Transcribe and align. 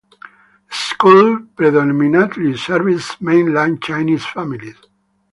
The 0.67 0.75
school 0.75 1.37
predominately 1.55 2.57
serves 2.57 3.17
Mainland 3.21 3.83
Chinese 3.83 4.25
families. 4.25 4.77